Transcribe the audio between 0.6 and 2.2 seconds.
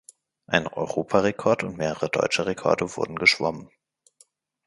Europarekord und mehrere